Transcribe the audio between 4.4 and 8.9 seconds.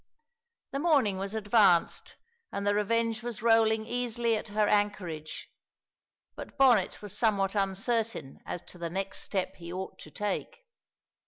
her anchorage, but Bonnet was somewhat uncertain as to the